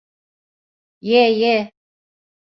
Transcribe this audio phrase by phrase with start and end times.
[1.09, 1.55] Ye, ye.